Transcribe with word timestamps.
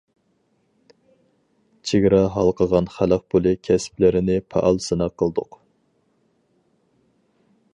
چېگرا 1.89 2.21
ھالقىغان 2.37 2.87
خەلق 2.93 3.27
پۇلى 3.33 3.53
كەسىپلىرىنى 3.67 4.39
پائال 4.55 4.81
سىناق 4.87 5.15
قىلدۇق. 5.23 5.59